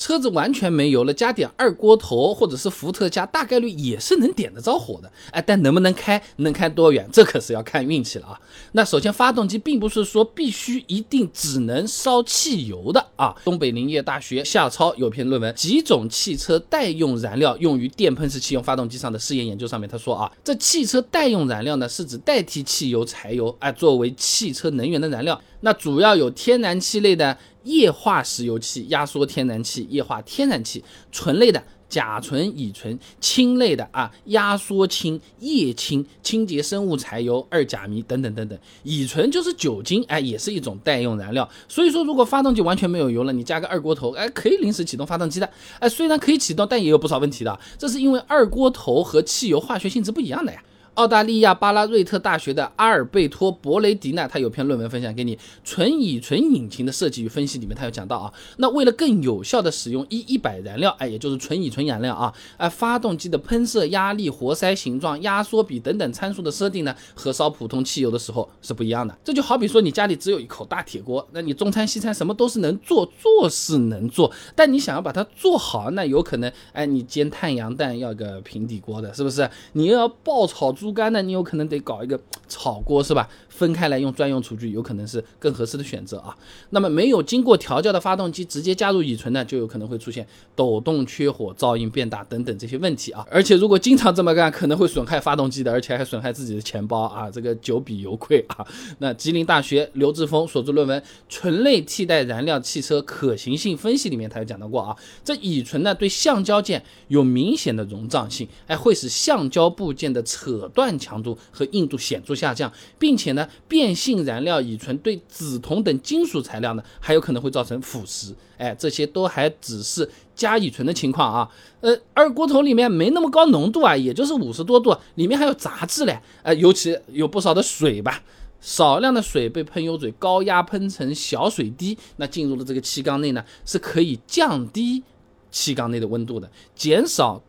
[0.00, 5.12] 车子完全没油了，加点二锅头或者是伏特加，大概率也是能点得着火的。
[5.30, 8.40] 哎，但能不能开，能开多远，这可是要看运气了啊。
[8.72, 13.36] 那首先，发动机并不是说必须一定只能烧汽油的啊。
[13.44, 25.38] 东北林业大学夏超有篇论文《几种汽车代用燃料用于电喷式汽油发动机上的试验研究》上面，他说啊，这汽车代用燃料呢，是指代替汽油、柴油，哎，作为汽车能源的燃料。
[25.62, 30.80] 那主要有天然气类的液化石油气、压缩天然气、液化天然气；
[31.12, 38.58] 醇类的甲醇、乙醇；氢类的啊压缩氢、液氢、清洁生物柴油、二甲醚等等等等。
[38.84, 41.48] 乙醇就是酒精，哎，也是一种代用燃料。
[41.68, 45.50] 所以说，如果发动机完全没有油了，你加个二锅头，哎，可以临时启动发动机的。
[45.80, 47.58] 哎，虽然可以启动，但也有不少问题的。
[47.76, 50.62] 这是因为二锅头和汽油化学性质不一样的呀。
[51.00, 69.16] 澳大利亚巴拉瑞特大学的阿尔贝托·博雷迪呢，他有篇论文分享给你，纯乙醇引擎的设计与分析里面，他有讲到啊，那为了更有效的使用一一百燃料，哎，也就是纯乙醇燃料啊，哎，发动机的喷射压力、活塞形状、压缩比等等参数的设定呢，和烧普通汽油的时候是不一样的。
[69.24, 79.48] 这就好比说你家里只有一口大铁锅，那你中餐西餐什么都是能做，做是能做，但你想要把它做好，那有可能，哎，你煎太阳蛋要个平底锅的，是不是？
[79.72, 80.74] 你又要爆炒。
[80.80, 83.28] 猪肝呢，你有可能得搞一个 炒锅，是吧？
[83.48, 86.34] 分开来用专用厨具，有可能是更合适的选择啊。
[86.70, 93.26] 那么没有经过调教的发动机直接加入乙醇呢，就有可能会出现抖动、缺火、噪音变大等等这些问题啊。
[93.30, 97.30] 而且如果经常这么干，可能会损害发动机的，而且还损害自己的钱包啊。
[97.30, 98.66] 这个久比油亏啊。
[98.98, 104.96] 那吉林大学刘志峰所著论文《醇类替代燃料汽车可行性分析》里面，他有讲到过啊。
[105.22, 110.68] 这乙醇呢，对橡胶件有明显的溶胀性，哎，会使橡胶部件的扯。
[110.72, 118.32] 断断强度和硬度显著下降，并且呢，变性燃料乙醇对紫铜等金属材料呢，还有可能会造成腐蚀。
[118.56, 121.46] 哎，这些都还只是加乙醇的情况啊。
[121.82, 126.18] 呃，二锅头里面没那么高浓度啊，也就是五十多度，里面还有杂质嘞。
[126.42, 128.22] 呃，尤其有不少的水吧，
[128.62, 135.02] 少量的水被喷油嘴高压喷成小水滴，那进入了这个气缸内呢，是可以降低
[135.50, 137.42] 气缸内的温度的，减少。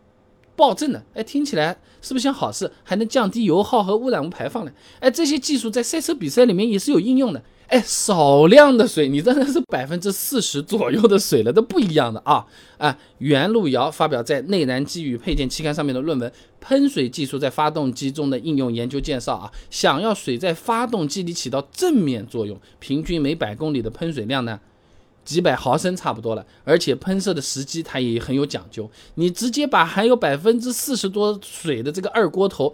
[0.61, 2.71] 暴震的，哎，听起来是不是像好事？
[2.83, 4.71] 还能降低油耗和污染物排放呢？
[4.99, 7.41] 哎，这些技术在赛车比赛里面也是有应用的。
[7.65, 12.45] 哎，少量的水，你真的是百分之四十左右的水了，都不一样的啊！
[12.77, 16.29] 啊，袁路遥发表在《内燃机与配件》期刊上面的论文
[16.59, 24.59] 《喷水技术在发动机中的应用研究介绍》啊，想要水在发动机里起到正面作用，平均每百公里的喷水量呢？
[25.23, 28.89] 几百毫升差不多了，而且喷射的时机它也很有讲究。
[29.15, 32.73] 你直接把含有百分之四十多水的这个二锅头，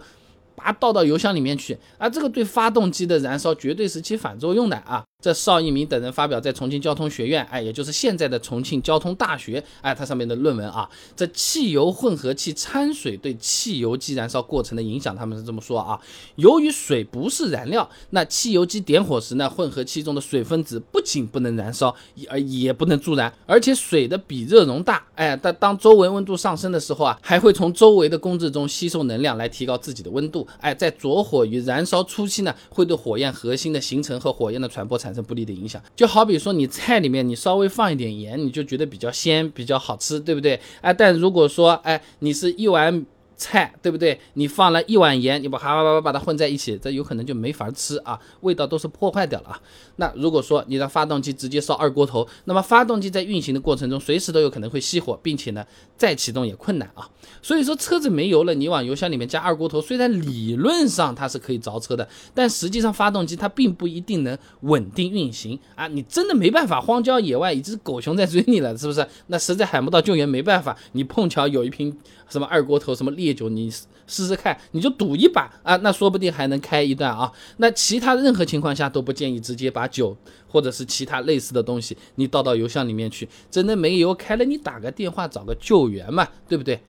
[0.58, 5.04] 把它倒到油箱里面去，啊，这个对发动机的燃烧绝对是起反作用的啊。
[5.20, 15.98] 这邵一鸣等人发表在重庆交通学院，哎，也就是现在的重庆交通大学，哎，它上面的论文啊，这汽油混合气掺水对汽油机燃烧过程的影响，他们是这么说啊。
[16.36, 21.94] 由于水不是燃料，那汽油机点火时呢，混合气中的水分子不仅不能燃烧，
[22.28, 35.14] 而也不能助燃，而且水的比热容大，哎，但当周围温度上升的时候啊，还会从周围的工质中吸收能量来提高自己的温度，哎，在着火与燃烧初期呢，会对火焰核心的形成和火焰的传播产。
[35.14, 40.60] 生不利的影响，就好比说你菜里面你稍微放一点盐，你就觉得比较鲜，比较好吃，对不对？
[40.80, 43.04] 哎，但如果说哎，你是一碗。
[43.38, 44.20] 菜对不对？
[44.34, 49.60] 你放了一碗盐，你把哈叭叭把它混在一起，这有可能就没法吃啊，味道都是破坏掉了啊。
[49.96, 55.64] 那如果说你的发动机直接烧二锅头，那么发动机在运行的过程中，随时都有可能会熄火，并且呢，
[55.96, 57.08] 再启动也困难啊。
[57.40, 65.86] 所以说车子没油了，你往油箱里面加二锅头，虽然理论上它是可以着车的，但实际上发动机它并不一定能稳定运行啊。
[65.86, 69.06] 你真的没办法，荒郊野外一只狗熊在追你了，是不是？
[69.28, 71.96] 那实在喊不到救援，没办法，你碰巧有一瓶
[72.28, 73.27] 什么二锅头，什么烈。
[73.28, 73.70] 烈酒，你
[74.06, 77.30] 试试看，你就赌一把啊，那说不定还能开一段啊。
[77.58, 80.16] 那其他任何情况下都不建议直接把酒
[80.48, 86.80] 或者是其他类似的东西你倒到油箱里面去，真的没油开了，你打个电话找个救援嘛，对不对？